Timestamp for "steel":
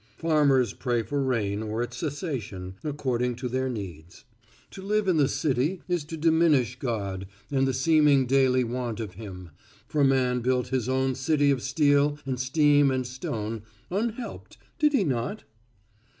11.61-12.17